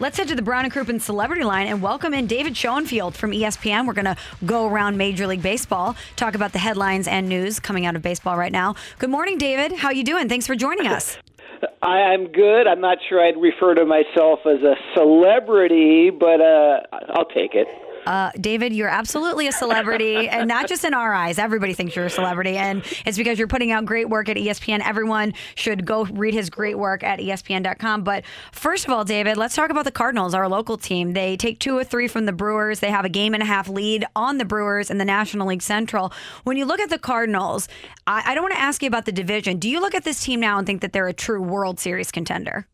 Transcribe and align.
Let's 0.00 0.16
head 0.16 0.28
to 0.28 0.34
the 0.34 0.40
Brown 0.40 0.64
and 0.64 0.72
Crouppen 0.72 1.02
Celebrity 1.02 1.44
Line 1.44 1.66
and 1.66 1.82
welcome 1.82 2.14
in 2.14 2.26
David 2.26 2.56
Schoenfield 2.56 3.14
from 3.14 3.30
ESPN. 3.32 3.86
We're 3.86 3.92
going 3.92 4.06
to 4.06 4.16
go 4.46 4.66
around 4.66 4.96
Major 4.96 5.26
League 5.26 5.42
Baseball, 5.42 5.96
talk 6.16 6.34
about 6.34 6.54
the 6.54 6.58
headlines 6.58 7.06
and 7.06 7.28
news 7.28 7.60
coming 7.60 7.84
out 7.84 7.94
of 7.94 8.00
baseball 8.00 8.38
right 8.38 8.50
now. 8.50 8.74
Good 8.98 9.10
morning, 9.10 9.36
David. 9.36 9.70
How 9.70 9.90
you 9.90 10.02
doing? 10.02 10.30
Thanks 10.30 10.46
for 10.46 10.54
joining 10.54 10.86
us. 10.86 11.18
I'm 11.82 12.32
good. 12.32 12.66
I'm 12.66 12.80
not 12.80 12.98
sure 13.06 13.22
I'd 13.22 13.36
refer 13.36 13.74
to 13.74 13.84
myself 13.84 14.40
as 14.46 14.62
a 14.62 14.76
celebrity, 14.94 16.08
but 16.08 16.40
uh, 16.40 16.80
I'll 17.10 17.26
take 17.26 17.54
it. 17.54 17.68
Uh, 18.06 18.30
David, 18.40 18.72
you're 18.72 18.88
absolutely 18.88 19.46
a 19.46 19.52
celebrity, 19.52 20.28
and 20.28 20.48
not 20.48 20.68
just 20.68 20.84
in 20.84 20.94
our 20.94 21.14
eyes. 21.14 21.38
Everybody 21.38 21.72
thinks 21.72 21.94
you're 21.94 22.06
a 22.06 22.10
celebrity, 22.10 22.56
and 22.56 22.82
it's 23.06 23.16
because 23.16 23.38
you're 23.38 23.48
putting 23.48 23.70
out 23.70 23.84
great 23.84 24.08
work 24.08 24.28
at 24.28 24.36
ESPN. 24.36 24.80
Everyone 24.84 25.34
should 25.54 25.86
go 25.86 26.04
read 26.04 26.34
his 26.34 26.50
great 26.50 26.78
work 26.78 27.02
at 27.04 27.20
ESPN.com. 27.20 28.02
But 28.02 28.24
first 28.52 28.84
of 28.84 28.90
all, 28.90 29.04
David, 29.04 29.36
let's 29.36 29.54
talk 29.54 29.70
about 29.70 29.84
the 29.84 29.92
Cardinals, 29.92 30.34
our 30.34 30.48
local 30.48 30.76
team. 30.76 31.12
They 31.12 31.36
take 31.36 31.58
two 31.58 31.76
or 31.76 31.84
three 31.84 32.08
from 32.08 32.26
the 32.26 32.32
Brewers. 32.32 32.80
They 32.80 32.90
have 32.90 33.04
a 33.04 33.08
game 33.08 33.34
and 33.34 33.42
a 33.42 33.46
half 33.46 33.68
lead 33.68 34.04
on 34.16 34.38
the 34.38 34.44
Brewers 34.44 34.90
in 34.90 34.98
the 34.98 35.04
National 35.04 35.46
League 35.46 35.62
Central. 35.62 36.12
When 36.44 36.56
you 36.56 36.64
look 36.64 36.80
at 36.80 36.90
the 36.90 36.98
Cardinals, 36.98 37.68
I, 38.06 38.22
I 38.26 38.34
don't 38.34 38.42
want 38.42 38.54
to 38.54 38.60
ask 38.60 38.82
you 38.82 38.88
about 38.88 39.04
the 39.04 39.12
division. 39.12 39.58
Do 39.58 39.68
you 39.68 39.80
look 39.80 39.94
at 39.94 40.04
this 40.04 40.22
team 40.22 40.40
now 40.40 40.58
and 40.58 40.66
think 40.66 40.80
that 40.80 40.92
they're 40.92 41.08
a 41.08 41.12
true 41.12 41.42
World 41.42 41.78
Series 41.78 42.10
contender? 42.10 42.66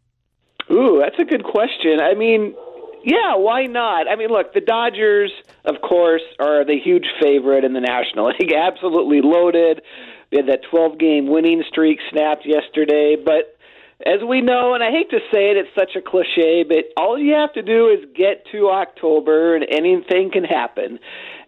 Ooh, 0.70 1.00
that's 1.03 1.19
a 1.19 1.25
good 1.25 1.44
question. 1.44 2.00
I 2.00 2.14
mean, 2.14 2.55
yeah, 3.04 3.36
why 3.36 3.64
not? 3.64 4.08
I 4.08 4.16
mean, 4.16 4.28
look, 4.28 4.54
the 4.54 4.60
Dodgers, 4.60 5.32
of 5.64 5.77
course, 5.80 6.22
are 6.38 6.64
the 6.64 6.78
huge 6.78 7.06
favorite 7.20 7.64
in 7.64 7.72
the 7.72 7.80
National 7.80 8.27
League. 8.38 8.52
Absolutely 8.52 9.20
loaded. 9.22 9.82
They 10.30 10.38
had 10.38 10.46
that 10.46 10.62
12 10.70 10.98
game 10.98 11.26
winning 11.26 11.62
streak 11.69 11.98
snapped 12.10 12.46
yesterday. 12.46 13.16
But 13.16 13.58
as 14.06 14.20
we 14.27 14.41
know, 14.41 14.74
and 14.74 14.82
I 14.82 14.91
hate 14.91 15.10
to 15.10 15.18
say 15.32 15.50
it, 15.50 15.56
it's 15.56 15.74
such 15.74 15.96
a 15.96 16.00
cliche, 16.00 16.62
but 16.62 16.86
all 16.96 17.18
you 17.18 17.34
have 17.34 17.52
to 17.54 17.62
do 17.62 17.88
is 17.88 18.08
get 18.14 18.44
to 18.52 18.70
October 18.70 19.56
and 19.56 19.66
anything 19.68 20.30
can 20.32 20.44
happen. 20.44 21.00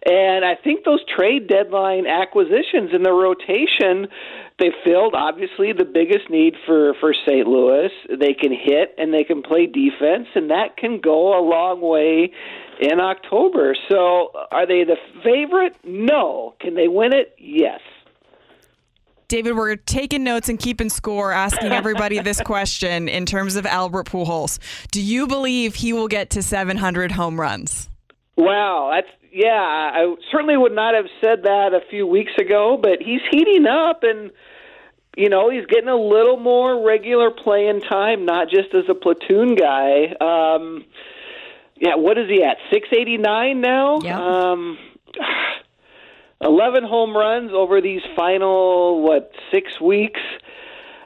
And 0.05 0.43
I 0.43 0.55
think 0.55 0.83
those 0.83 0.99
trade 1.15 1.47
deadline 1.47 2.07
acquisitions 2.07 2.89
in 2.93 3.03
the 3.03 3.13
rotation, 3.13 4.07
they 4.59 4.71
filled 4.83 5.13
obviously 5.15 5.71
the 5.71 5.85
biggest 5.85 6.29
need 6.29 6.55
for 6.65 6.93
for 6.99 7.13
St. 7.13 7.47
Louis. 7.47 7.91
They 8.09 8.33
can 8.33 8.51
hit 8.51 8.95
and 8.97 9.13
they 9.13 9.23
can 9.23 9.43
play 9.43 9.67
defense, 9.67 10.27
and 10.35 10.49
that 10.49 10.75
can 10.75 10.99
go 10.99 11.39
a 11.39 11.41
long 11.47 11.79
way 11.81 12.31
in 12.81 12.99
October. 12.99 13.75
So, 13.89 14.31
are 14.51 14.65
they 14.65 14.83
the 14.83 14.97
favorite? 15.23 15.77
No. 15.85 16.55
Can 16.59 16.73
they 16.75 16.87
win 16.87 17.13
it? 17.13 17.35
Yes. 17.37 17.79
David, 19.31 19.55
we're 19.55 19.77
taking 19.77 20.25
notes 20.25 20.49
and 20.49 20.59
keeping 20.59 20.89
score, 20.89 21.31
asking 21.31 21.71
everybody 21.71 22.19
this 22.19 22.41
question 22.45 23.07
in 23.07 23.25
terms 23.25 23.55
of 23.55 23.65
Albert 23.65 24.07
Pujols. 24.07 24.59
Do 24.91 25.01
you 25.01 25.25
believe 25.25 25.73
he 25.73 25.93
will 25.93 26.09
get 26.09 26.31
to 26.31 26.43
700 26.43 27.13
home 27.13 27.39
runs? 27.39 27.89
Wow, 28.35 28.91
that's 28.93 29.07
yeah. 29.31 29.53
I 29.53 30.13
certainly 30.33 30.57
would 30.57 30.73
not 30.73 30.95
have 30.95 31.05
said 31.21 31.43
that 31.43 31.73
a 31.73 31.79
few 31.89 32.05
weeks 32.05 32.33
ago, 32.37 32.77
but 32.81 32.99
he's 32.99 33.21
heating 33.31 33.67
up 33.67 34.03
and 34.03 34.31
you 35.15 35.29
know, 35.29 35.49
he's 35.49 35.65
getting 35.65 35.87
a 35.87 35.95
little 35.95 36.37
more 36.37 36.85
regular 36.85 37.31
playing 37.31 37.79
time, 37.89 38.25
not 38.25 38.49
just 38.49 38.73
as 38.73 38.83
a 38.89 38.95
platoon 38.95 39.55
guy. 39.55 40.07
Um, 40.19 40.83
yeah, 41.77 41.95
what 41.95 42.17
is 42.17 42.27
he 42.27 42.43
at? 42.43 42.57
Six 42.69 42.89
eighty 42.91 43.15
nine 43.15 43.61
now. 43.61 44.01
Yeah. 44.01 44.19
Um, 44.19 44.77
Eleven 46.43 46.83
home 46.83 47.15
runs 47.15 47.51
over 47.53 47.81
these 47.81 48.01
final 48.15 49.01
what 49.01 49.31
six 49.51 49.79
weeks. 49.79 50.19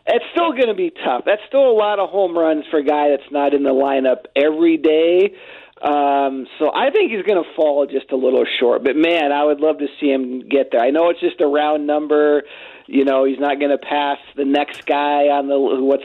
It's 0.07 0.25
still 0.31 0.51
going 0.51 0.67
to 0.67 0.75
be 0.75 0.91
tough. 1.03 1.23
That's 1.25 1.41
still 1.47 1.69
a 1.69 1.73
lot 1.73 1.99
of 1.99 2.09
home 2.09 2.37
runs 2.37 2.65
for 2.69 2.77
a 2.77 2.83
guy 2.83 3.09
that's 3.09 3.31
not 3.31 3.53
in 3.55 3.63
the 3.63 3.71
lineup 3.71 4.25
every 4.35 4.77
day. 4.77 5.33
Um, 5.81 6.47
so 6.57 6.71
I 6.73 6.89
think 6.91 7.11
he's 7.11 7.23
going 7.23 7.43
to 7.43 7.49
fall 7.55 7.85
just 7.85 8.11
a 8.11 8.15
little 8.15 8.45
short. 8.59 8.83
But 8.83 8.95
man, 8.95 9.31
I 9.31 9.43
would 9.43 9.59
love 9.59 9.79
to 9.79 9.87
see 9.99 10.07
him 10.07 10.47
get 10.47 10.69
there. 10.71 10.81
I 10.81 10.91
know 10.91 11.09
it's 11.09 11.19
just 11.19 11.41
a 11.41 11.47
round 11.47 11.85
number. 11.85 12.43
You 12.87 13.03
know, 13.03 13.25
he's 13.25 13.39
not 13.39 13.59
going 13.59 13.71
to 13.71 13.77
pass 13.77 14.19
the 14.35 14.45
next 14.45 14.85
guy 14.85 15.29
on 15.29 15.47
the 15.47 15.59
what's 15.59 16.03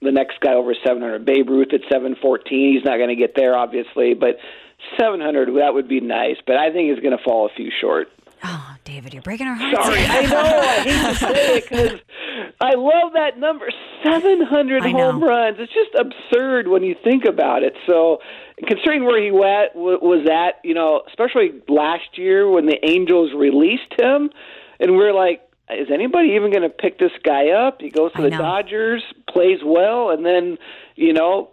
the 0.00 0.12
next 0.12 0.40
guy 0.40 0.54
over 0.54 0.74
700. 0.74 1.24
Babe 1.24 1.48
Ruth 1.48 1.72
at 1.72 1.80
714. 1.90 2.74
He's 2.74 2.84
not 2.84 2.98
going 2.98 3.08
to 3.08 3.16
get 3.16 3.34
there, 3.34 3.56
obviously, 3.56 4.14
but 4.14 4.36
700 5.00 5.48
that 5.56 5.74
would 5.74 5.88
be 5.88 6.00
nice. 6.00 6.36
But 6.46 6.56
I 6.56 6.70
think 6.70 6.90
he's 6.90 7.02
going 7.02 7.16
to 7.16 7.24
fall 7.24 7.46
a 7.46 7.54
few 7.56 7.70
short. 7.80 8.08
Oh, 8.44 8.74
David, 8.84 9.12
you're 9.12 9.22
breaking 9.22 9.46
our 9.46 9.54
hearts. 9.54 9.84
Sorry, 9.84 10.04
I 10.04 10.26
know. 10.26 10.60
I 10.60 10.80
hate 10.80 11.08
to 11.08 11.14
say 11.14 11.56
it 11.58 11.68
because 11.68 12.00
I 12.60 12.74
love 12.74 13.12
that 13.14 13.38
number, 13.38 13.68
700 14.04 14.82
I 14.82 14.90
home 14.90 15.22
runs. 15.22 15.58
It's 15.60 15.72
just 15.72 15.94
absurd 15.94 16.68
when 16.68 16.82
you 16.82 16.94
think 17.02 17.24
about 17.24 17.62
it. 17.62 17.74
So, 17.86 18.18
considering 18.66 19.04
where 19.04 19.22
he 19.22 19.30
went, 19.30 19.74
was 19.74 20.28
at, 20.30 20.60
you 20.64 20.74
know, 20.74 21.02
especially 21.08 21.60
last 21.68 22.16
year 22.16 22.48
when 22.48 22.66
the 22.66 22.78
Angels 22.84 23.32
released 23.34 23.92
him, 23.98 24.30
and 24.80 24.96
we're 24.96 25.12
like, 25.12 25.42
is 25.70 25.88
anybody 25.92 26.30
even 26.30 26.50
going 26.50 26.62
to 26.62 26.70
pick 26.70 26.98
this 26.98 27.12
guy 27.22 27.50
up? 27.50 27.80
He 27.80 27.90
goes 27.90 28.12
to 28.12 28.18
I 28.18 28.22
the 28.22 28.30
know. 28.30 28.38
Dodgers, 28.38 29.02
plays 29.28 29.58
well, 29.64 30.10
and 30.10 30.24
then, 30.24 30.58
you 30.96 31.12
know, 31.12 31.50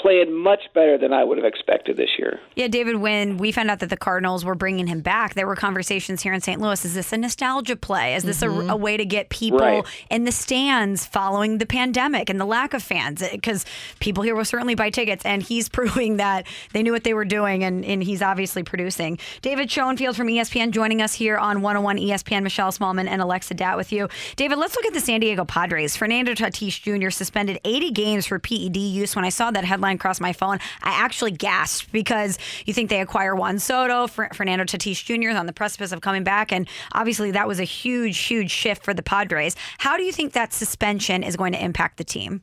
playing 0.00 0.32
much 0.32 0.62
better 0.74 0.96
than 0.98 1.12
I 1.12 1.24
would 1.24 1.38
have 1.38 1.44
expected 1.44 1.96
this 1.96 2.10
year. 2.18 2.40
Yeah, 2.56 2.68
David, 2.68 2.96
when 2.96 3.36
we 3.36 3.52
found 3.52 3.70
out 3.70 3.80
that 3.80 3.90
the 3.90 3.96
Cardinals 3.96 4.44
were 4.44 4.54
bringing 4.54 4.86
him 4.86 5.00
back, 5.00 5.34
there 5.34 5.46
were 5.46 5.56
conversations 5.56 6.22
here 6.22 6.32
in 6.32 6.40
St. 6.40 6.60
Louis. 6.60 6.84
Is 6.84 6.94
this 6.94 7.12
a 7.12 7.18
nostalgia 7.18 7.76
play? 7.76 8.14
Is 8.14 8.24
this 8.24 8.42
a, 8.42 8.46
mm-hmm. 8.46 8.70
a 8.70 8.76
way 8.76 8.96
to 8.96 9.04
get 9.04 9.28
people 9.28 9.60
Right. 9.60 9.84
in 10.10 10.24
the 10.24 10.32
stands 10.32 11.06
following 11.06 11.58
the 11.58 11.66
pandemic 11.66 12.30
and 12.30 12.40
the 12.40 12.44
lack 12.44 12.74
of 12.74 12.82
fans? 12.82 13.22
Eh, 13.22 13.30
because 13.32 13.64
people 14.00 14.22
here 14.22 14.34
will 14.34 14.44
certainly 14.44 14.74
buy 14.74 14.90
tickets, 14.90 15.24
and 15.24 15.42
he's 15.42 15.68
proving 15.80 16.16
that 16.16 16.46
they 16.72 16.82
knew 16.82 16.92
what 16.92 17.04
they 17.04 17.14
were 17.14 17.24
doing, 17.24 17.64
and, 17.64 17.84
and 17.84 18.02
he's 18.02 18.22
obviously 18.22 18.62
producing. 18.62 19.18
David 19.42 19.70
Schoenfield 19.70 20.16
from 20.16 20.28
ESPN 20.28 20.70
joining 20.70 21.02
us 21.02 21.14
here 21.14 21.36
on 21.36 21.62
101 21.62 21.96
ESPN. 21.98 22.42
Michelle 22.42 22.72
Smallmon 22.72 23.06
and 23.06 23.20
Alexa 23.22 23.54
Datt 23.54 23.76
with 23.76 23.92
you. 23.92 24.08
David, 24.36 24.58
let's 24.58 24.74
look 24.76 24.86
at 24.86 24.94
the 24.94 25.00
San 25.00 25.20
Diego 25.20 25.44
Padres. 25.44 25.96
Fernando 25.96 26.32
Tatis 26.34 26.80
Jr. 26.80 27.10
suspended 27.10 27.58
80 27.64 27.90
games 27.90 28.26
for 28.26 28.38
PED 28.38 28.76
use. 28.76 29.14
When 29.14 29.24
I 29.24 29.28
saw 29.28 29.50
that 29.50 29.64
headline 29.64 29.89
across 29.96 30.20
my 30.20 30.32
phone, 30.32 30.58
I 30.82 30.90
actually 30.90 31.32
gasped 31.32 31.92
because 31.92 32.38
you 32.66 32.74
think 32.74 32.90
they 32.90 33.00
acquire 33.00 33.34
Juan 33.34 33.58
Soto, 33.58 34.06
Fer- 34.06 34.30
Fernando 34.34 34.64
Tatis 34.64 35.04
Jr. 35.04 35.30
is 35.30 35.36
on 35.36 35.46
the 35.46 35.52
precipice 35.52 35.92
of 35.92 36.00
coming 36.00 36.24
back, 36.24 36.52
and 36.52 36.68
obviously 36.92 37.30
that 37.32 37.48
was 37.48 37.60
a 37.60 37.64
huge, 37.64 38.18
huge 38.18 38.50
shift 38.50 38.84
for 38.84 38.94
the 38.94 39.02
Padres. 39.02 39.56
How 39.78 39.96
do 39.96 40.02
you 40.02 40.12
think 40.12 40.32
that 40.32 40.52
suspension 40.52 41.22
is 41.22 41.36
going 41.36 41.52
to 41.52 41.62
impact 41.62 41.96
the 41.96 42.04
team? 42.04 42.42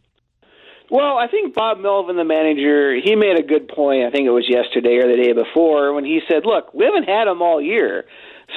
Well, 0.90 1.18
I 1.18 1.28
think 1.28 1.54
Bob 1.54 1.80
Melvin, 1.80 2.16
the 2.16 2.24
manager, 2.24 2.96
he 2.96 3.16
made 3.16 3.38
a 3.38 3.44
good 3.44 3.68
point. 3.68 4.06
I 4.06 4.10
think 4.10 4.26
it 4.26 4.32
was 4.32 4.48
yesterday 4.48 4.96
or 4.98 5.08
the 5.10 5.22
day 5.22 5.34
before 5.34 5.94
when 5.94 6.06
he 6.06 6.22
said, 6.30 6.46
"Look, 6.46 6.74
we 6.74 6.86
haven't 6.86 7.04
had 7.04 7.28
him 7.28 7.42
all 7.42 7.62
year." 7.62 8.06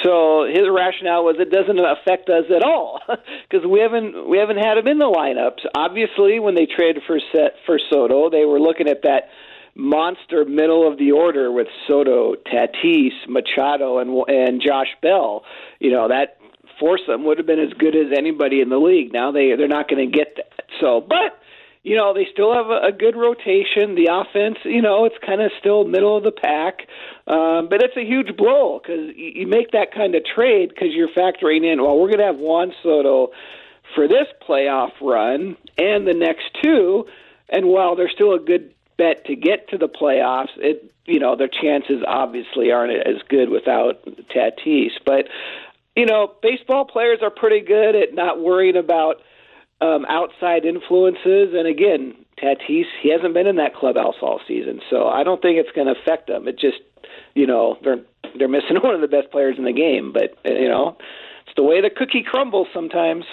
So 0.03 0.47
his 0.47 0.65
rationale 0.71 1.25
was 1.25 1.37
it 1.39 1.51
doesn't 1.51 1.79
affect 1.79 2.31
us 2.31 2.45
at 2.55 2.63
all 2.63 3.01
because 3.09 3.67
we 3.67 3.81
haven't 3.81 4.29
we 4.29 4.39
haven't 4.39 4.59
had 4.59 4.79
him 4.79 4.87
in 4.87 4.99
the 4.99 5.11
lineups. 5.11 5.67
Obviously, 5.75 6.39
when 6.39 6.55
they 6.55 6.67
traded 6.67 7.03
for 7.07 7.19
set 7.33 7.57
for 7.67 7.79
Soto, 7.91 8.31
they 8.31 8.45
were 8.45 8.61
looking 8.61 8.89
at 8.89 9.03
that 9.03 9.29
monster 9.75 10.45
middle 10.45 10.87
of 10.91 10.99
the 10.99 11.13
order 11.13 11.51
with 11.51 11.67
Soto, 11.89 12.35
Tatis, 12.35 13.13
Machado, 13.29 13.99
and 13.99 14.11
and 14.29 14.63
Josh 14.63 14.95
Bell. 15.03 15.45
You 15.81 15.91
know 15.91 16.09
that 16.09 16.39
foursome 16.79 17.25
would 17.25 17.39
have 17.39 17.47
been 17.47 17.61
as 17.61 17.73
good 17.75 17.97
as 17.97 18.17
anybody 18.17 18.61
in 18.61 18.69
the 18.69 18.79
league. 18.79 19.13
Now 19.13 19.33
they 19.33 19.55
they're 19.57 19.69
not 19.69 19.89
going 19.89 20.11
to 20.11 20.17
get 20.17 20.37
that. 20.37 20.65
So, 20.81 21.01
but 21.01 21.40
you 21.83 21.97
know 21.97 22.13
they 22.15 22.27
still 22.33 22.55
have 22.55 22.67
a, 22.67 22.89
a 22.89 22.93
good 22.93 23.17
rotation. 23.17 23.95
The 23.95 24.09
offense, 24.13 24.59
you 24.65 24.83
know, 24.83 25.05
it's 25.05 25.17
kind 25.25 25.41
of 25.41 25.51
still 25.59 25.85
middle 25.85 26.17
of 26.17 26.25
the 26.25 26.33
pack, 26.33 26.87
um, 27.27 27.69
but 27.69 27.83
it's 27.83 27.97
a 27.97 28.05
huge 28.05 28.37
blow 28.37 28.81
because 28.81 29.17
you, 29.17 29.33
you 29.35 29.47
make 29.47 29.73
that 29.73 29.93
kind 29.93 30.15
of 30.15 30.23
trade 30.25 30.69
because 30.69 30.89
you're 30.93 31.09
factoring 31.09 31.65
in. 31.71 31.83
Well, 31.83 31.99
we're 31.99 32.09
going 32.09 32.19
to 32.19 32.27
have 32.27 32.39
Juan 32.39 32.73
Soto 32.83 33.33
for 33.95 34.07
this 34.07 34.27
playoff 34.47 34.93
run 35.01 35.57
and 35.79 36.07
the 36.07 36.15
next 36.15 36.45
two, 36.63 37.07
and 37.49 37.67
while 37.67 37.97
they're 37.97 38.11
still 38.11 38.35
a 38.35 38.41
good 38.41 38.75
bet 39.01 39.25
to 39.25 39.35
get 39.35 39.71
to 39.71 39.79
the 39.79 39.89
playoffs. 39.89 40.51
It 40.59 40.93
you 41.07 41.19
know 41.19 41.35
their 41.35 41.49
chances 41.49 42.03
obviously 42.07 42.71
aren't 42.71 42.93
as 42.93 43.23
good 43.29 43.49
without 43.49 44.05
Tatis, 44.29 44.93
but 45.07 45.27
you 45.97 46.05
know 46.05 46.35
baseball 46.43 46.85
players 46.85 47.21
are 47.23 47.31
pretty 47.31 47.61
good 47.61 47.97
at 47.97 48.15
not 48.15 48.39
worrying 48.39 48.77
about 48.77 49.23
um, 49.81 50.05
outside 50.09 50.65
influences. 50.65 51.55
And 51.55 51.67
again, 51.67 52.15
Tatis 52.43 52.85
he 53.03 53.11
hasn't 53.11 53.35
been 53.35 53.47
in 53.47 53.57
that 53.57 53.75
clubhouse 53.75 54.17
all 54.23 54.41
season, 54.47 54.81
so 54.89 55.09
I 55.09 55.23
don't 55.23 55.43
think 55.43 55.59
it's 55.59 55.75
going 55.75 55.87
to 55.87 56.01
affect 56.01 56.27
them. 56.27 56.49
It 56.49 56.59
just 56.59 56.79
you 57.35 57.47
know 57.47 57.77
they're 57.83 58.01
they're 58.39 58.49
missing 58.49 58.77
one 58.83 58.95
of 58.95 59.01
the 59.01 59.09
best 59.09 59.31
players 59.31 59.57
in 59.59 59.65
the 59.65 59.73
game, 59.73 60.13
but 60.13 60.39
you 60.45 60.69
know 60.69 60.97
it's 61.47 61.55
the 61.57 61.63
way 61.63 61.81
the 61.81 61.91
cookie 61.91 62.23
crumbles 62.23 62.69
sometimes. 62.73 63.25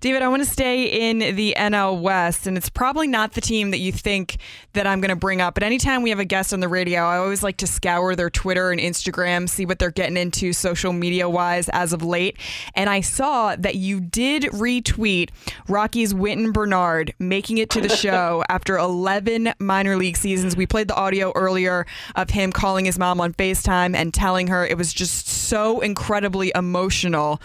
David, 0.00 0.22
I 0.22 0.28
want 0.28 0.44
to 0.44 0.48
stay 0.48 1.08
in 1.08 1.36
the 1.36 1.54
NL 1.56 2.00
West, 2.00 2.46
and 2.46 2.56
it's 2.56 2.68
probably 2.68 3.06
not 3.06 3.32
the 3.32 3.40
team 3.40 3.70
that 3.70 3.78
you 3.78 3.92
think 3.92 4.36
that 4.74 4.86
I'm 4.86 5.00
going 5.00 5.10
to 5.10 5.16
bring 5.16 5.40
up. 5.40 5.54
But 5.54 5.62
anytime 5.62 6.02
we 6.02 6.10
have 6.10 6.18
a 6.18 6.24
guest 6.24 6.52
on 6.52 6.60
the 6.60 6.68
radio, 6.68 7.00
I 7.02 7.18
always 7.18 7.42
like 7.42 7.56
to 7.58 7.66
scour 7.66 8.14
their 8.14 8.28
Twitter 8.28 8.70
and 8.70 8.80
Instagram, 8.80 9.48
see 9.48 9.64
what 9.64 9.78
they're 9.78 9.90
getting 9.90 10.16
into 10.16 10.52
social 10.52 10.92
media 10.92 11.28
wise 11.28 11.68
as 11.70 11.92
of 11.92 12.02
late. 12.02 12.36
And 12.74 12.90
I 12.90 13.00
saw 13.00 13.56
that 13.56 13.76
you 13.76 14.00
did 14.00 14.44
retweet 14.44 15.30
Rockies 15.68 16.14
Wynton 16.14 16.52
Bernard 16.52 17.14
making 17.18 17.58
it 17.58 17.70
to 17.70 17.80
the 17.80 17.88
show 17.96 18.44
after 18.48 18.76
11 18.76 19.54
minor 19.58 19.96
league 19.96 20.16
seasons. 20.16 20.56
We 20.56 20.66
played 20.66 20.88
the 20.88 20.94
audio 20.94 21.32
earlier 21.34 21.86
of 22.14 22.30
him 22.30 22.52
calling 22.52 22.84
his 22.84 22.98
mom 22.98 23.20
on 23.20 23.32
FaceTime 23.32 23.94
and 23.96 24.12
telling 24.12 24.48
her 24.48 24.66
it 24.66 24.76
was 24.76 24.92
just 24.92 25.26
so 25.26 25.80
incredibly 25.80 26.52
emotional. 26.54 27.40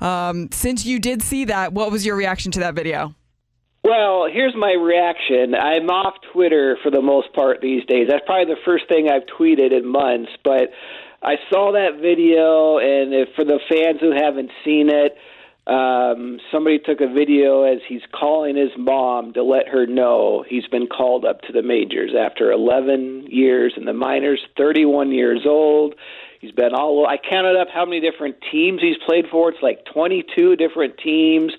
Um, 0.00 0.50
since 0.52 0.84
you 0.84 0.98
did 0.98 1.22
see 1.22 1.46
that, 1.46 1.72
what 1.72 1.90
was 1.90 2.04
your 2.04 2.16
reaction 2.16 2.52
to 2.52 2.60
that 2.60 2.74
video? 2.74 3.14
Well, 3.84 4.26
here's 4.30 4.54
my 4.56 4.72
reaction. 4.72 5.54
I'm 5.54 5.88
off 5.90 6.14
Twitter 6.32 6.76
for 6.82 6.90
the 6.90 7.00
most 7.00 7.32
part 7.32 7.60
these 7.60 7.84
days. 7.86 8.08
That's 8.10 8.24
probably 8.26 8.52
the 8.52 8.60
first 8.64 8.88
thing 8.88 9.08
I've 9.08 9.26
tweeted 9.38 9.70
in 9.70 9.86
months, 9.86 10.32
but 10.42 10.70
I 11.22 11.36
saw 11.50 11.72
that 11.72 12.00
video, 12.00 12.78
and 12.78 13.14
if, 13.14 13.28
for 13.36 13.44
the 13.44 13.60
fans 13.68 14.00
who 14.00 14.10
haven't 14.10 14.50
seen 14.64 14.90
it, 14.90 15.16
um, 15.66 16.38
somebody 16.52 16.78
took 16.78 17.00
a 17.00 17.12
video 17.12 17.64
as 17.64 17.78
he's 17.88 18.02
calling 18.12 18.56
his 18.56 18.70
mom 18.76 19.32
to 19.32 19.42
let 19.42 19.68
her 19.68 19.86
know 19.86 20.44
he's 20.48 20.66
been 20.66 20.86
called 20.86 21.24
up 21.24 21.42
to 21.42 21.52
the 21.52 21.62
majors 21.62 22.12
after 22.18 22.52
11 22.52 23.26
years 23.28 23.74
in 23.76 23.84
the 23.84 23.92
minors, 23.92 24.40
31 24.56 25.10
years 25.10 25.42
old. 25.44 25.94
He's 26.46 26.54
been 26.54 26.74
all. 26.74 27.06
I 27.06 27.16
counted 27.16 27.56
up 27.56 27.66
how 27.74 27.84
many 27.84 28.00
different 28.00 28.36
teams 28.52 28.80
he's 28.80 28.96
played 29.04 29.24
for. 29.30 29.48
It's 29.48 29.62
like 29.62 29.84
22 29.92 30.54
different 30.54 30.96
teams, 30.98 31.52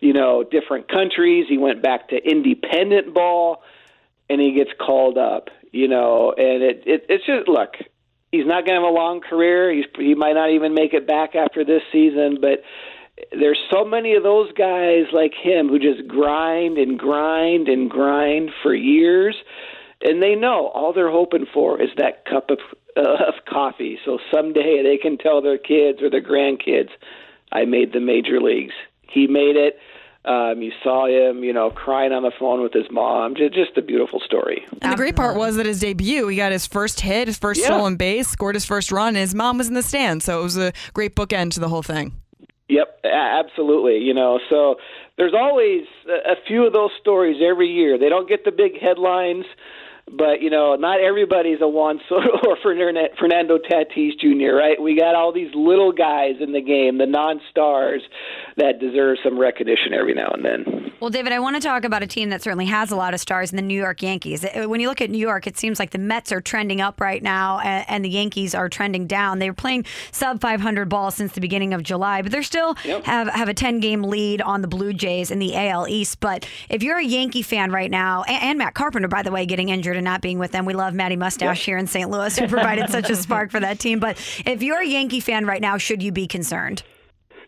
you 0.00 0.12
know, 0.12 0.44
different 0.44 0.88
countries. 0.88 1.46
He 1.48 1.56
went 1.56 1.82
back 1.82 2.10
to 2.10 2.16
independent 2.16 3.14
ball, 3.14 3.62
and 4.28 4.40
he 4.40 4.52
gets 4.52 4.70
called 4.78 5.16
up. 5.16 5.48
You 5.72 5.88
know, 5.88 6.34
and 6.36 6.62
it, 6.62 6.82
it 6.84 7.06
it's 7.08 7.24
just 7.24 7.48
look. 7.48 7.70
He's 8.32 8.46
not 8.46 8.66
going 8.66 8.78
to 8.78 8.84
have 8.84 8.90
a 8.90 8.94
long 8.94 9.22
career. 9.22 9.72
He's 9.72 9.86
he 9.96 10.14
might 10.14 10.34
not 10.34 10.50
even 10.50 10.74
make 10.74 10.92
it 10.92 11.06
back 11.06 11.34
after 11.34 11.64
this 11.64 11.82
season, 11.90 12.38
but 12.40 12.62
there's 13.32 13.58
so 13.72 13.84
many 13.84 14.14
of 14.14 14.22
those 14.22 14.52
guys 14.52 15.04
like 15.12 15.32
him 15.32 15.68
who 15.68 15.78
just 15.78 16.06
grind 16.06 16.76
and 16.76 16.98
grind 16.98 17.68
and 17.68 17.88
grind 17.88 18.50
for 18.62 18.74
years 18.74 19.36
and 20.02 20.20
they 20.20 20.34
know 20.34 20.66
all 20.74 20.92
they're 20.92 21.10
hoping 21.10 21.46
for 21.54 21.80
is 21.80 21.90
that 21.96 22.24
cup 22.24 22.50
of 22.50 22.58
of 22.96 23.34
coffee. 23.48 23.98
So 24.04 24.18
someday 24.32 24.82
they 24.82 24.96
can 24.96 25.18
tell 25.18 25.42
their 25.42 25.58
kids 25.58 26.02
or 26.02 26.10
their 26.10 26.22
grandkids, 26.22 26.90
"I 27.52 27.64
made 27.64 27.92
the 27.92 28.00
major 28.00 28.40
leagues." 28.40 28.74
He 29.08 29.26
made 29.26 29.56
it. 29.56 29.78
Um, 30.26 30.62
you 30.62 30.72
saw 30.82 31.06
him, 31.06 31.44
you 31.44 31.52
know, 31.52 31.68
crying 31.68 32.12
on 32.12 32.22
the 32.22 32.30
phone 32.38 32.62
with 32.62 32.72
his 32.72 32.90
mom. 32.90 33.34
Just, 33.36 33.52
just 33.52 33.76
a 33.76 33.82
beautiful 33.82 34.20
story. 34.20 34.64
And 34.80 34.90
the 34.90 34.96
great 34.96 35.16
part 35.16 35.36
was 35.36 35.56
that 35.56 35.66
his 35.66 35.80
debut, 35.80 36.26
he 36.28 36.36
got 36.38 36.50
his 36.50 36.66
first 36.66 37.00
hit, 37.00 37.28
his 37.28 37.36
first 37.36 37.60
Yeah. 37.60 37.66
stolen 37.66 37.96
base, 37.96 38.28
scored 38.28 38.54
his 38.54 38.64
first 38.64 38.90
run, 38.90 39.08
and 39.08 39.18
his 39.18 39.34
mom 39.34 39.58
was 39.58 39.68
in 39.68 39.74
the 39.74 39.82
stand. 39.82 40.22
So 40.22 40.40
it 40.40 40.42
was 40.42 40.56
a 40.56 40.72
great 40.94 41.14
bookend 41.14 41.50
to 41.52 41.60
the 41.60 41.68
whole 41.68 41.82
thing. 41.82 42.12
Yep, 42.70 43.04
absolutely. 43.04 43.98
You 43.98 44.14
know, 44.14 44.40
so 44.48 44.76
there's 45.18 45.34
always 45.34 45.84
a 46.08 46.32
a 46.32 46.36
few 46.48 46.66
of 46.66 46.72
those 46.72 46.90
stories 46.98 47.42
every 47.42 47.68
year. 47.68 47.98
They 47.98 48.08
don't 48.08 48.26
get 48.26 48.46
the 48.46 48.50
big 48.50 48.80
headlines, 48.80 49.44
but 50.10 50.42
you 50.42 50.50
know, 50.50 50.76
not 50.76 51.00
everybody's 51.00 51.60
a 51.60 51.68
Juan 51.68 52.00
Soto 52.08 52.28
or 52.48 52.56
Fernando 52.62 53.58
Tatis 53.58 54.18
Jr. 54.20 54.54
Right? 54.54 54.80
We 54.80 54.98
got 54.98 55.14
all 55.14 55.32
these 55.32 55.54
little 55.54 55.92
guys 55.92 56.36
in 56.40 56.52
the 56.52 56.60
game, 56.60 56.98
the 56.98 57.06
non-stars, 57.06 58.02
that 58.56 58.80
deserve 58.80 59.18
some 59.24 59.38
recognition 59.38 59.94
every 59.94 60.14
now 60.14 60.30
and 60.32 60.44
then. 60.44 60.92
Well, 61.00 61.10
David, 61.10 61.32
I 61.32 61.38
want 61.38 61.56
to 61.56 61.60
talk 61.60 61.84
about 61.84 62.02
a 62.02 62.06
team 62.06 62.30
that 62.30 62.40
certainly 62.40 62.66
has 62.66 62.90
a 62.90 62.96
lot 62.96 63.12
of 63.14 63.20
stars 63.20 63.50
in 63.50 63.56
the 63.56 63.62
New 63.62 63.78
York 63.78 64.02
Yankees. 64.02 64.44
Uh, 64.44 64.64
When 64.68 64.80
you 64.80 64.88
look 64.88 65.00
at 65.00 65.10
New 65.10 65.18
York, 65.18 65.46
it 65.46 65.58
seems 65.58 65.78
like 65.78 65.90
the 65.90 65.98
Mets 65.98 66.32
are 66.32 66.40
trending 66.40 66.80
up 66.80 67.00
right 67.00 67.22
now 67.22 67.58
and, 67.58 67.84
and 67.88 68.04
the 68.04 68.08
Yankees 68.08 68.54
are 68.54 68.68
trending 68.68 69.06
down. 69.06 69.38
They 69.38 69.50
were 69.50 69.54
playing 69.54 69.84
sub 70.12 70.40
500 70.40 70.88
ball 70.88 71.10
since 71.10 71.32
the 71.32 71.40
beginning 71.40 71.74
of 71.74 71.82
July, 71.82 72.22
but 72.22 72.32
they're 72.32 72.42
still 72.42 72.74
have, 73.02 73.28
have 73.28 73.48
a 73.48 73.54
10 73.54 73.80
game 73.80 74.02
lead 74.02 74.40
on 74.40 74.62
the 74.62 74.68
Blue 74.68 74.92
Jays 74.92 75.30
in 75.30 75.40
the 75.40 75.54
AL 75.56 75.88
East. 75.88 76.20
But 76.20 76.48
if 76.70 76.82
you're 76.82 76.98
a 76.98 77.04
Yankee 77.04 77.42
fan 77.42 77.70
right 77.70 77.90
now, 77.90 78.22
and, 78.22 78.42
and 78.42 78.58
Matt 78.58 78.74
Carpenter, 78.74 79.08
by 79.08 79.22
the 79.22 79.30
way, 79.32 79.44
getting 79.46 79.68
injured 79.68 79.96
and 79.96 80.04
not 80.04 80.22
being 80.22 80.38
with 80.38 80.52
them, 80.52 80.64
we 80.64 80.72
love 80.74 80.94
Matty 80.94 81.16
Mustache 81.16 81.64
here 81.64 81.76
in 81.76 81.86
St. 81.86 82.08
Louis, 82.08 82.38
who 82.38 82.48
provided 82.48 82.88
such 82.88 83.10
a 83.10 83.16
spark 83.24 83.50
for 83.50 83.60
that 83.60 83.78
team. 83.78 84.00
But 84.00 84.16
if 84.46 84.62
you're 84.62 84.80
a 84.80 84.86
Yankee 84.86 85.20
fan 85.20 85.44
right 85.44 85.60
now, 85.60 85.76
should 85.76 86.02
you 86.02 86.12
be 86.12 86.26
concerned? 86.26 86.82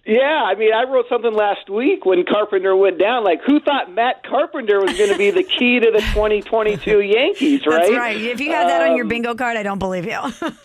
Yeah, 0.07 0.45
I 0.47 0.55
mean, 0.55 0.73
I 0.73 0.85
wrote 0.85 1.07
something 1.09 1.33
last 1.35 1.69
week 1.69 2.07
when 2.07 2.25
Carpenter 2.25 2.77
went 2.77 2.97
down. 2.99 3.25
Like, 3.25 3.41
who 3.45 3.59
thought 3.59 3.93
Matt 3.93 4.23
Carpenter 4.23 4.79
was 4.81 4.97
going 4.97 5.11
to 5.11 5.19
be 5.19 5.33
the 5.33 5.43
key 5.43 5.81
to 5.81 5.91
the 5.91 5.99
2022 6.15 7.01
Yankees? 7.03 7.67
Right? 7.67 7.81
That's 7.83 7.91
right. 7.97 8.17
If 8.21 8.39
you 8.41 8.51
had 8.53 8.69
that 8.69 8.83
on 8.89 8.95
your 8.97 9.05
Um, 9.05 9.09
bingo 9.09 9.35
card, 9.35 9.57
I 9.57 9.65
don't 9.65 9.81
believe 9.81 10.05
you. 10.05 10.13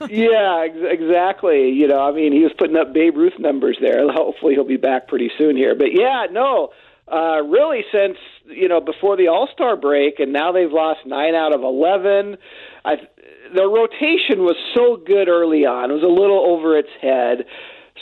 Yeah, 0.09 0.65
ex- 0.67 0.77
exactly. 0.83 1.69
You 1.71 1.87
know, 1.87 1.99
I 1.99 2.11
mean, 2.11 2.33
he 2.33 2.43
was 2.43 2.51
putting 2.57 2.75
up 2.77 2.93
Babe 2.93 3.17
Ruth 3.17 3.33
numbers 3.39 3.77
there. 3.81 4.11
Hopefully, 4.13 4.53
he'll 4.53 4.63
be 4.63 4.77
back 4.77 5.07
pretty 5.07 5.31
soon 5.39 5.57
here. 5.57 5.73
But 5.73 5.89
yeah, 5.93 6.27
no, 6.31 6.69
uh, 7.11 7.41
really, 7.41 7.81
since 7.91 8.17
you 8.45 8.67
know 8.67 8.79
before 8.79 9.17
the 9.17 9.27
All 9.29 9.47
Star 9.53 9.75
break, 9.75 10.19
and 10.19 10.31
now 10.31 10.51
they've 10.51 10.71
lost 10.71 10.99
nine 11.07 11.33
out 11.33 11.53
of 11.55 11.61
eleven. 11.63 12.37
I, 12.85 12.95
the 13.55 13.65
rotation 13.67 14.43
was 14.43 14.55
so 14.75 14.97
good 14.97 15.27
early 15.29 15.65
on; 15.65 15.89
it 15.89 15.93
was 15.95 16.03
a 16.03 16.07
little 16.21 16.45
over 16.45 16.77
its 16.77 16.89
head. 17.01 17.45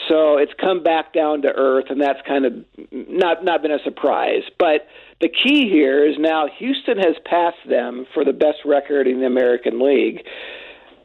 So 0.08 0.38
it's 0.38 0.54
come 0.60 0.82
back 0.82 1.14
down 1.14 1.42
to 1.44 1.50
earth, 1.50 1.86
and 1.90 2.02
that's 2.02 2.20
kind 2.28 2.46
of 2.46 2.54
not 2.92 3.44
not 3.44 3.62
been 3.62 3.72
a 3.72 3.84
surprise. 3.84 4.44
But 4.58 4.88
the 5.22 5.30
key 5.30 5.70
here 5.70 6.08
is 6.08 6.16
now 6.18 6.48
Houston 6.58 6.98
has 6.98 7.16
passed 7.26 7.68
them 7.68 8.06
for 8.14 8.24
the 8.24 8.34
best 8.34 8.60
record 8.66 9.08
in 9.08 9.20
the 9.20 9.26
American 9.26 9.80
League. 9.80 10.26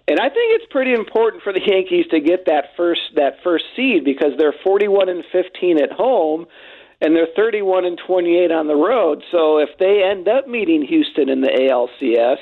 And 0.06 0.20
I 0.20 0.29
think 0.29 0.60
it's 0.60 0.70
pretty 0.70 0.93
important 0.93 1.43
for 1.43 1.53
the 1.53 1.60
Yankees 1.67 2.06
to 2.10 2.20
get 2.20 2.46
that 2.46 2.77
first 2.77 3.03
that 3.17 3.43
first 3.43 3.65
seed 3.74 4.05
because 4.05 4.32
they're 4.39 4.55
41 4.65 5.08
and 5.08 5.24
15 5.32 5.82
at 5.82 5.93
home 5.93 6.46
and 7.01 7.15
they're 7.15 7.29
31 7.36 7.84
and 7.84 8.01
28 8.06 8.51
on 8.51 8.67
the 8.67 8.74
road. 8.74 9.22
So 9.31 9.58
if 9.58 9.70
they 9.79 10.03
end 10.05 10.29
up 10.29 10.48
meeting 10.48 10.82
Houston 10.82 11.29
in 11.29 11.41
the 11.41 11.48
ALCS, 11.48 12.39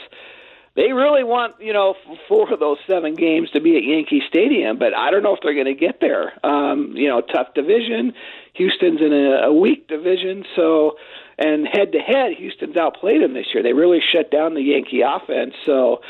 they 0.74 0.92
really 0.92 1.22
want, 1.22 1.56
you 1.60 1.72
know, 1.72 1.94
four 2.28 2.50
of 2.52 2.58
those 2.58 2.78
seven 2.86 3.14
games 3.14 3.50
to 3.50 3.60
be 3.60 3.76
at 3.76 3.84
Yankee 3.84 4.22
Stadium, 4.26 4.78
but 4.78 4.96
I 4.96 5.10
don't 5.10 5.22
know 5.22 5.34
if 5.34 5.40
they're 5.42 5.54
going 5.54 5.66
to 5.66 5.74
get 5.74 6.00
there. 6.00 6.32
Um, 6.44 6.92
you 6.94 7.08
know, 7.08 7.20
tough 7.20 7.52
division. 7.54 8.14
Houston's 8.54 9.00
in 9.00 9.12
a, 9.12 9.48
a 9.48 9.52
weak 9.52 9.86
division, 9.86 10.44
so 10.56 10.96
and 11.38 11.66
head 11.66 11.92
to 11.92 11.98
head, 11.98 12.32
Houston's 12.38 12.76
outplayed 12.76 13.22
them 13.22 13.34
this 13.34 13.46
year. 13.52 13.62
They 13.62 13.72
really 13.72 14.00
shut 14.00 14.30
down 14.30 14.54
the 14.54 14.62
Yankee 14.62 15.02
offense. 15.02 15.54
So 15.66 16.00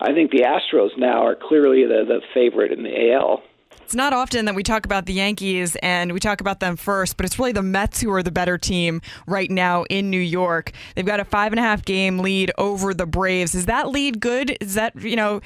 I 0.00 0.12
think 0.12 0.30
the 0.30 0.42
Astros 0.42 0.96
now 0.96 1.26
are 1.26 1.36
clearly 1.36 1.84
the 1.84 2.04
the 2.06 2.20
favorite 2.34 2.72
in 2.72 2.82
the 2.82 3.12
AL. 3.12 3.42
It's 3.90 3.96
not 3.96 4.12
often 4.12 4.44
that 4.44 4.54
we 4.54 4.62
talk 4.62 4.84
about 4.84 5.06
the 5.06 5.12
Yankees 5.12 5.74
and 5.82 6.12
we 6.12 6.20
talk 6.20 6.40
about 6.40 6.60
them 6.60 6.76
first, 6.76 7.16
but 7.16 7.26
it's 7.26 7.40
really 7.40 7.50
the 7.50 7.60
Mets 7.60 8.00
who 8.00 8.12
are 8.12 8.22
the 8.22 8.30
better 8.30 8.56
team 8.56 9.02
right 9.26 9.50
now 9.50 9.82
in 9.90 10.10
New 10.10 10.20
York. 10.20 10.70
They've 10.94 11.04
got 11.04 11.18
a 11.18 11.24
five 11.24 11.52
and 11.52 11.58
a 11.58 11.62
half 11.64 11.84
game 11.84 12.20
lead 12.20 12.52
over 12.56 12.94
the 12.94 13.04
Braves. 13.04 13.52
Is 13.56 13.66
that 13.66 13.88
lead 13.88 14.20
good? 14.20 14.56
Is 14.60 14.74
that, 14.74 14.94
you 15.02 15.16
know, 15.16 15.40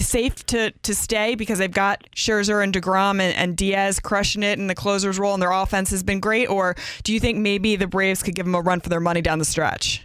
safe 0.00 0.44
to, 0.46 0.72
to 0.72 0.92
stay 0.92 1.36
because 1.36 1.60
they've 1.60 1.70
got 1.70 2.04
Scherzer 2.16 2.64
and 2.64 2.74
DeGrom 2.74 3.20
and, 3.20 3.32
and 3.36 3.56
Diaz 3.56 4.00
crushing 4.00 4.42
it 4.42 4.58
in 4.58 4.66
the 4.66 4.74
closer's 4.74 5.16
role 5.16 5.34
and 5.34 5.40
their 5.40 5.52
offense 5.52 5.90
has 5.90 6.02
been 6.02 6.18
great? 6.18 6.48
Or 6.48 6.74
do 7.04 7.12
you 7.12 7.20
think 7.20 7.38
maybe 7.38 7.76
the 7.76 7.86
Braves 7.86 8.24
could 8.24 8.34
give 8.34 8.44
them 8.44 8.56
a 8.56 8.60
run 8.60 8.80
for 8.80 8.88
their 8.88 8.98
money 8.98 9.22
down 9.22 9.38
the 9.38 9.44
stretch? 9.44 10.04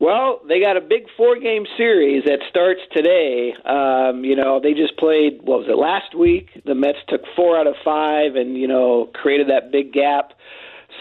Well, 0.00 0.40
they 0.48 0.60
got 0.60 0.78
a 0.78 0.80
big 0.80 1.08
four 1.14 1.38
game 1.38 1.66
series 1.76 2.24
that 2.24 2.38
starts 2.48 2.80
today. 2.90 3.52
Um, 3.66 4.24
you 4.24 4.34
know, 4.34 4.58
they 4.58 4.72
just 4.72 4.96
played, 4.96 5.42
what 5.42 5.60
was 5.60 5.68
it, 5.68 5.76
last 5.76 6.14
week? 6.14 6.48
The 6.64 6.74
Mets 6.74 6.98
took 7.06 7.20
four 7.36 7.58
out 7.58 7.66
of 7.66 7.74
five 7.84 8.34
and, 8.34 8.56
you 8.56 8.66
know, 8.66 9.10
created 9.12 9.50
that 9.50 9.70
big 9.70 9.92
gap. 9.92 10.32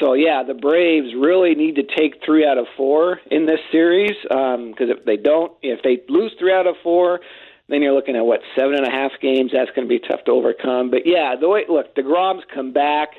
So, 0.01 0.13
yeah, 0.13 0.43
the 0.45 0.53
Braves 0.53 1.15
really 1.17 1.55
need 1.55 1.75
to 1.75 1.83
take 1.83 2.15
three 2.25 2.45
out 2.45 2.57
of 2.57 2.65
four 2.75 3.21
in 3.31 3.45
this 3.45 3.61
series 3.71 4.17
because 4.21 4.89
if 4.91 5.05
they 5.05 5.15
don't, 5.15 5.53
if 5.61 5.81
they 5.81 6.01
lose 6.09 6.33
three 6.37 6.53
out 6.53 6.67
of 6.67 6.75
four, 6.83 7.21
then 7.69 7.81
you're 7.81 7.93
looking 7.93 8.17
at 8.17 8.25
what, 8.25 8.41
seven 8.53 8.75
and 8.75 8.85
a 8.85 8.91
half 8.91 9.11
games? 9.21 9.51
That's 9.53 9.71
going 9.71 9.87
to 9.87 9.89
be 9.89 9.99
tough 9.99 10.25
to 10.25 10.31
overcome. 10.31 10.91
But, 10.91 11.05
yeah, 11.05 11.35
the 11.39 11.47
way, 11.47 11.63
look, 11.69 11.95
DeGrom's 11.95 12.43
come 12.53 12.73
back 12.73 13.11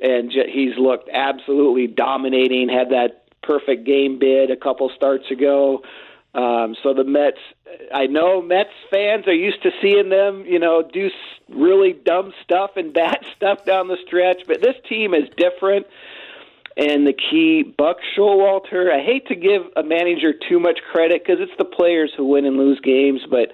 and 0.00 0.32
he's 0.32 0.78
looked 0.78 1.10
absolutely 1.12 1.88
dominating, 1.88 2.70
had 2.70 2.88
that 2.90 3.23
perfect 3.46 3.84
game 3.84 4.18
bid 4.18 4.50
a 4.50 4.56
couple 4.56 4.90
starts 4.94 5.30
ago. 5.30 5.82
Um, 6.34 6.74
so 6.82 6.94
the 6.94 7.04
Mets, 7.04 7.38
I 7.92 8.06
know 8.06 8.42
Mets 8.42 8.70
fans 8.90 9.28
are 9.28 9.34
used 9.34 9.62
to 9.62 9.70
seeing 9.80 10.08
them, 10.08 10.44
you 10.46 10.58
know, 10.58 10.82
do 10.82 11.08
really 11.48 11.92
dumb 11.92 12.32
stuff 12.42 12.72
and 12.76 12.92
bad 12.92 13.24
stuff 13.36 13.64
down 13.64 13.88
the 13.88 13.98
stretch, 14.06 14.42
but 14.46 14.60
this 14.60 14.74
team 14.88 15.14
is 15.14 15.28
different. 15.36 15.86
And 16.76 17.06
the 17.06 17.12
key, 17.12 17.62
Buck 17.62 17.98
Showalter, 18.16 18.92
I 18.92 19.04
hate 19.04 19.28
to 19.28 19.36
give 19.36 19.62
a 19.76 19.84
manager 19.84 20.32
too 20.32 20.58
much 20.58 20.80
credit 20.90 21.22
because 21.24 21.40
it's 21.40 21.56
the 21.56 21.64
players 21.64 22.12
who 22.16 22.24
win 22.24 22.46
and 22.46 22.56
lose 22.56 22.80
games, 22.80 23.20
but 23.30 23.52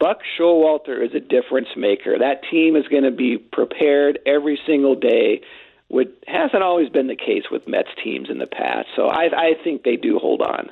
Buck 0.00 0.20
Showalter 0.38 1.04
is 1.04 1.14
a 1.14 1.20
difference 1.20 1.68
maker. 1.76 2.18
That 2.18 2.42
team 2.50 2.74
is 2.74 2.86
going 2.88 3.02
to 3.02 3.10
be 3.10 3.36
prepared 3.36 4.20
every 4.24 4.58
single 4.66 4.94
day, 4.94 5.42
which 5.88 6.10
hasn't 6.26 6.62
always 6.62 6.88
been 6.88 7.06
the 7.06 7.16
case 7.16 7.44
with 7.50 7.66
Mets 7.66 7.88
teams 8.02 8.28
in 8.30 8.38
the 8.38 8.46
past. 8.46 8.88
So 8.94 9.06
I, 9.06 9.24
I 9.24 9.52
think 9.64 9.84
they 9.84 9.96
do 9.96 10.18
hold 10.18 10.42
on. 10.42 10.70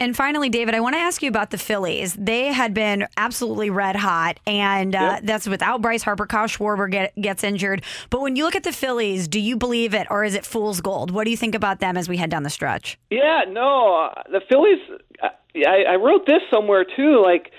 And 0.00 0.16
finally, 0.16 0.48
David, 0.48 0.74
I 0.74 0.80
want 0.80 0.94
to 0.94 0.98
ask 0.98 1.22
you 1.22 1.28
about 1.28 1.50
the 1.50 1.58
Phillies. 1.58 2.14
They 2.14 2.46
had 2.46 2.72
been 2.72 3.06
absolutely 3.18 3.68
red 3.68 3.96
hot, 3.96 4.40
and 4.46 4.94
uh, 4.94 4.98
yep. 4.98 5.22
that's 5.24 5.46
without 5.46 5.82
Bryce 5.82 6.02
Harper. 6.02 6.26
Kyle 6.26 6.46
Schwarber 6.46 6.90
get, 6.90 7.14
gets 7.20 7.44
injured. 7.44 7.82
But 8.08 8.22
when 8.22 8.34
you 8.34 8.44
look 8.44 8.56
at 8.56 8.62
the 8.62 8.72
Phillies, 8.72 9.28
do 9.28 9.38
you 9.38 9.58
believe 9.58 9.92
it, 9.92 10.06
or 10.08 10.24
is 10.24 10.34
it 10.34 10.46
fool's 10.46 10.80
gold? 10.80 11.10
What 11.10 11.24
do 11.24 11.30
you 11.30 11.36
think 11.36 11.54
about 11.54 11.80
them 11.80 11.98
as 11.98 12.08
we 12.08 12.16
head 12.16 12.30
down 12.30 12.44
the 12.44 12.50
stretch? 12.50 12.98
Yeah, 13.10 13.42
no, 13.46 14.10
uh, 14.16 14.22
the 14.32 14.40
Phillies. 14.48 14.78
I, 15.22 15.82
I 15.86 15.96
wrote 15.96 16.26
this 16.26 16.40
somewhere 16.50 16.84
too. 16.84 17.20
Like 17.22 17.52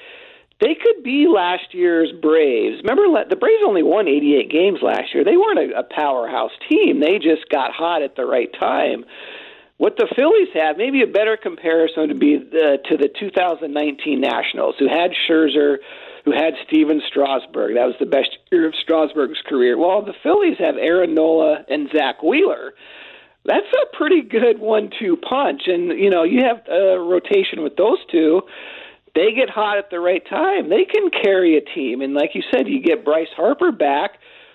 they 0.61 0.75
could 0.75 1.03
be 1.03 1.27
last 1.27 1.73
year's 1.73 2.11
Braves. 2.21 2.81
Remember, 2.83 3.25
the 3.27 3.35
Braves 3.35 3.63
only 3.65 3.81
won 3.81 4.07
88 4.07 4.51
games 4.51 4.79
last 4.81 5.13
year. 5.13 5.23
They 5.23 5.35
weren't 5.35 5.73
a, 5.73 5.79
a 5.79 5.83
powerhouse 5.83 6.51
team. 6.69 7.01
They 7.01 7.17
just 7.17 7.49
got 7.49 7.71
hot 7.73 8.03
at 8.03 8.15
the 8.15 8.25
right 8.25 8.49
time. 8.59 9.03
What 9.77 9.97
the 9.97 10.07
Phillies 10.15 10.49
have, 10.53 10.77
maybe 10.77 11.01
a 11.01 11.07
better 11.07 11.35
comparison 11.35 12.09
to 12.09 12.15
be 12.15 12.37
the, 12.37 12.77
to 12.89 12.97
the 12.97 13.09
2019 13.19 14.21
Nationals, 14.21 14.75
who 14.77 14.87
had 14.87 15.09
Scherzer, 15.27 15.77
who 16.23 16.31
had 16.31 16.53
Stephen 16.67 17.01
Strasburg. 17.09 17.73
That 17.73 17.87
was 17.87 17.95
the 17.99 18.05
best 18.05 18.29
year 18.51 18.67
of 18.67 18.75
Strasburg's 18.75 19.41
career. 19.47 19.79
Well, 19.79 20.05
the 20.05 20.13
Phillies 20.21 20.57
have 20.59 20.75
Aaron 20.77 21.15
Nola 21.15 21.65
and 21.67 21.89
Zack 21.91 22.21
Wheeler. 22.21 22.73
That's 23.43 23.65
a 23.73 23.97
pretty 23.97 24.21
good 24.21 24.59
one-two 24.59 25.17
punch, 25.17 25.63
and 25.65 25.97
you 25.97 26.11
know 26.11 26.21
you 26.21 26.43
have 26.45 26.61
a 26.67 26.99
rotation 26.99 27.63
with 27.63 27.75
those 27.75 27.97
two. 28.11 28.43
They 29.13 29.33
get 29.33 29.49
hot 29.49 29.77
at 29.77 29.89
the 29.89 29.99
right 29.99 30.23
time. 30.27 30.69
They 30.69 30.85
can 30.85 31.09
carry 31.09 31.57
a 31.57 31.61
team, 31.61 32.01
and 32.01 32.13
like 32.13 32.31
you 32.33 32.43
said, 32.53 32.67
you 32.67 32.81
get 32.81 33.03
Bryce 33.03 33.27
Harper 33.35 33.71
back, 33.71 34.11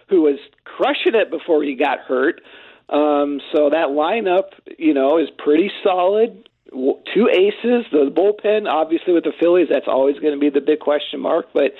who 0.08 0.22
was 0.22 0.38
crushing 0.64 1.14
it 1.14 1.30
before 1.30 1.62
he 1.62 1.74
got 1.74 1.98
hurt. 2.00 2.40
Um, 2.88 3.40
so 3.54 3.70
that 3.70 3.88
lineup, 3.88 4.54
you 4.78 4.94
know, 4.94 5.18
is 5.18 5.28
pretty 5.38 5.70
solid. 5.82 6.48
Two 6.72 7.28
aces, 7.28 7.86
the 7.92 8.10
bullpen, 8.14 8.68
obviously 8.68 9.12
with 9.12 9.24
the 9.24 9.32
Phillies, 9.40 9.68
that's 9.70 9.88
always 9.88 10.18
going 10.18 10.34
to 10.34 10.40
be 10.40 10.50
the 10.50 10.60
big 10.60 10.80
question 10.80 11.20
mark. 11.20 11.46
But 11.52 11.72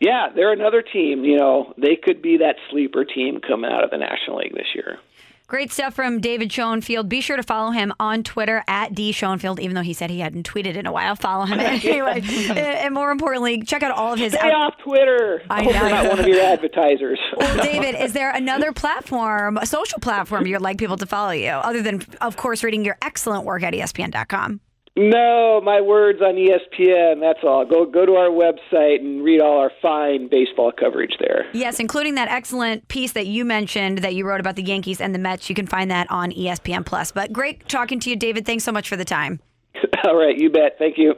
yeah, 0.00 0.28
they're 0.34 0.52
another 0.52 0.82
team. 0.82 1.24
You 1.24 1.38
know, 1.38 1.74
they 1.76 1.96
could 1.96 2.22
be 2.22 2.38
that 2.38 2.56
sleeper 2.70 3.04
team 3.04 3.40
coming 3.40 3.70
out 3.70 3.84
of 3.84 3.90
the 3.90 3.98
National 3.98 4.38
League 4.38 4.54
this 4.54 4.74
year. 4.74 4.98
Great 5.46 5.70
stuff 5.70 5.92
from 5.94 6.20
David 6.22 6.50
Schoenfield. 6.50 7.08
Be 7.08 7.20
sure 7.20 7.36
to 7.36 7.42
follow 7.42 7.70
him 7.70 7.92
on 8.00 8.22
Twitter 8.22 8.64
at 8.66 8.94
D 8.94 9.12
Schoenfield, 9.12 9.60
even 9.60 9.74
though 9.74 9.82
he 9.82 9.92
said 9.92 10.08
he 10.08 10.20
hadn't 10.20 10.48
tweeted 10.48 10.74
in 10.74 10.86
a 10.86 10.92
while. 10.92 11.16
Follow 11.16 11.44
him 11.44 11.60
anyway. 11.60 12.22
and 12.56 12.94
more 12.94 13.10
importantly, 13.10 13.62
check 13.62 13.82
out 13.82 13.90
all 13.92 14.14
of 14.14 14.18
his. 14.18 14.32
Stay 14.32 14.40
out- 14.48 14.54
off 14.54 14.74
Twitter. 14.82 15.42
I 15.50 15.62
hope 15.62 15.74
we're 15.74 15.90
not 15.90 16.08
one 16.08 16.18
of 16.20 16.26
your 16.26 16.40
advertisers. 16.40 17.18
Well, 17.36 17.62
David, 17.62 17.94
is 18.00 18.12
there 18.14 18.30
another 18.30 18.72
platform, 18.72 19.58
a 19.58 19.66
social 19.66 19.98
platform 19.98 20.46
you'd 20.46 20.60
like 20.62 20.78
people 20.78 20.96
to 20.96 21.04
follow 21.06 21.32
you, 21.32 21.50
other 21.50 21.82
than, 21.82 22.00
of 22.20 22.36
course, 22.36 22.62
reading 22.64 22.84
your 22.84 22.96
excellent 23.02 23.44
work 23.44 23.62
at 23.62 23.74
ESPN.com? 23.74 24.60
No, 24.96 25.60
my 25.64 25.80
words 25.80 26.20
on 26.22 26.34
ESPN. 26.34 27.20
That's 27.20 27.40
all. 27.42 27.64
Go 27.64 27.84
go 27.84 28.06
to 28.06 28.12
our 28.12 28.28
website 28.28 29.00
and 29.00 29.24
read 29.24 29.40
all 29.40 29.58
our 29.58 29.72
fine 29.82 30.28
baseball 30.28 30.70
coverage 30.70 31.16
there. 31.18 31.46
Yes, 31.52 31.80
including 31.80 32.14
that 32.14 32.28
excellent 32.28 32.86
piece 32.86 33.12
that 33.12 33.26
you 33.26 33.44
mentioned 33.44 33.98
that 33.98 34.14
you 34.14 34.24
wrote 34.24 34.38
about 34.38 34.54
the 34.54 34.62
Yankees 34.62 35.00
and 35.00 35.12
the 35.12 35.18
Mets. 35.18 35.48
You 35.48 35.56
can 35.56 35.66
find 35.66 35.90
that 35.90 36.08
on 36.10 36.30
ESPN 36.30 36.86
Plus. 36.86 37.10
But 37.10 37.32
great 37.32 37.68
talking 37.68 37.98
to 38.00 38.10
you, 38.10 38.14
David. 38.14 38.46
Thanks 38.46 38.62
so 38.62 38.70
much 38.70 38.88
for 38.88 38.96
the 38.96 39.04
time. 39.04 39.40
all 40.04 40.16
right, 40.16 40.38
you 40.38 40.48
bet. 40.48 40.76
Thank 40.78 40.96
you. 40.96 41.14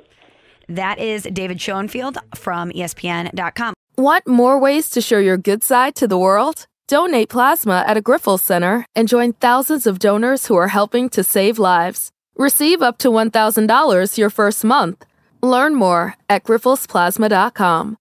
That 0.68 0.99
is 0.99 1.25
David 1.25 1.61
Schoenfield 1.61 2.16
from 2.35 2.71
ESPN.com. 2.71 3.75
Want 3.99 4.26
more 4.26 4.59
ways 4.59 4.88
to 4.90 5.02
show 5.02 5.18
your 5.18 5.37
good 5.37 5.62
side 5.62 5.95
to 5.97 6.09
the 6.09 6.18
world? 6.18 6.66
Donate 6.88 7.28
plasma 7.28 7.85
at 7.87 7.97
a 7.97 8.02
Grifols 8.02 8.40
Center 8.40 8.87
and 8.95 9.06
join 9.06 9.35
thousands 9.35 9.87
of 9.87 9.99
donors 9.99 10.47
who 10.47 10.56
are 10.56 10.68
helping 10.68 11.09
to 11.11 11.23
save 11.23 11.59
lives. 11.59 12.11
Receive 12.38 12.83
up 12.83 12.99
to 12.99 13.09
$1,000 13.09 14.19
your 14.19 14.31
first 14.31 14.62
month. 14.62 15.07
Learn 15.43 15.75
more 15.75 16.16
at 16.28 16.45
grifolsplasma.com. 16.45 17.97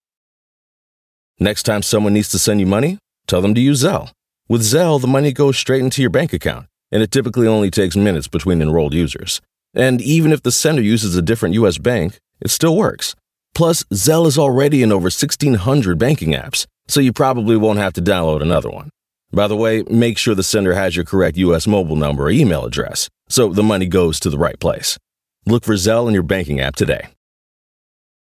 Next 1.39 1.63
time 1.63 1.81
someone 1.81 2.13
needs 2.13 2.27
to 2.29 2.39
send 2.39 2.59
you 2.59 2.65
money, 2.65 2.97
tell 3.27 3.41
them 3.41 3.55
to 3.55 3.61
use 3.61 3.83
Zelle. 3.83 4.11
With 4.49 4.61
Zelle, 4.61 4.99
the 4.99 5.07
money 5.07 5.31
goes 5.31 5.57
straight 5.57 5.81
into 5.81 6.01
your 6.01 6.09
bank 6.09 6.33
account, 6.33 6.67
and 6.91 7.01
it 7.01 7.11
typically 7.11 7.47
only 7.47 7.71
takes 7.71 7.95
minutes 7.95 8.27
between 8.27 8.61
enrolled 8.61 8.93
users. 8.93 9.39
And 9.73 10.01
even 10.01 10.33
if 10.33 10.43
the 10.43 10.51
sender 10.51 10.81
uses 10.81 11.15
a 11.15 11.21
different 11.21 11.55
U.S. 11.55 11.77
bank, 11.77 12.19
it 12.41 12.49
still 12.49 12.75
works. 12.75 13.15
Plus, 13.53 13.83
Zelle 13.93 14.27
is 14.27 14.37
already 14.37 14.83
in 14.83 14.91
over 14.91 15.05
1,600 15.05 15.97
banking 15.97 16.33
apps, 16.33 16.65
so 16.89 16.99
you 16.99 17.13
probably 17.13 17.55
won't 17.55 17.79
have 17.79 17.93
to 17.93 18.01
download 18.01 18.41
another 18.41 18.69
one. 18.69 18.89
By 19.31 19.47
the 19.47 19.55
way, 19.55 19.83
make 19.83 20.17
sure 20.17 20.35
the 20.35 20.43
sender 20.43 20.73
has 20.73 20.95
your 20.95 21.05
correct 21.05 21.37
U.S. 21.37 21.67
mobile 21.67 21.95
number 21.95 22.25
or 22.25 22.29
email 22.29 22.65
address 22.65 23.09
so 23.27 23.49
the 23.49 23.63
money 23.63 23.87
goes 23.87 24.19
to 24.19 24.29
the 24.29 24.37
right 24.37 24.59
place. 24.59 24.97
Look 25.45 25.63
for 25.63 25.73
Zelle 25.73 26.07
in 26.07 26.13
your 26.13 26.23
banking 26.23 26.59
app 26.59 26.75
today. 26.75 27.14